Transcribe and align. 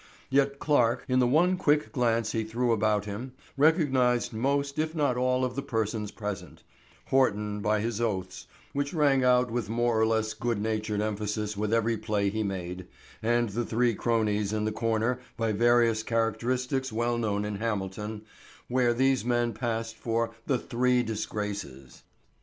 Yet 0.31 0.57
Clarke, 0.57 1.05
in 1.07 1.19
the 1.19 1.27
one 1.27 1.57
quick 1.57 1.91
glance 1.91 2.31
he 2.31 2.43
threw 2.43 2.71
about 2.71 3.05
him, 3.05 3.33
recognized 3.55 4.33
most 4.33 4.79
if 4.79 4.95
not 4.95 5.15
all 5.15 5.45
of 5.45 5.53
the 5.55 5.61
persons 5.61 6.09
present—Horton 6.09 7.59
by 7.61 7.81
his 7.81 8.01
oaths, 8.01 8.47
which 8.73 8.95
rang 8.95 9.23
out 9.23 9.51
with 9.51 9.69
more 9.69 9.99
or 10.01 10.07
less 10.07 10.33
good 10.33 10.59
natured 10.59 11.01
emphasis 11.01 11.55
with 11.55 11.71
every 11.71 11.97
play 11.97 12.31
he 12.31 12.41
made, 12.41 12.87
and 13.21 13.49
the 13.49 13.63
three 13.63 13.93
cronies 13.93 14.51
in 14.51 14.65
the 14.65 14.71
corner 14.71 15.19
by 15.37 15.51
various 15.51 16.01
characteristics 16.01 16.91
well 16.91 17.19
known 17.19 17.45
in 17.45 17.57
Hamilton, 17.57 18.23
where 18.69 18.95
these 18.95 19.23
men 19.23 19.53
passed 19.53 19.95
for 19.95 20.31
"the 20.47 20.57
three 20.57 21.03
disgraces." 21.03 22.01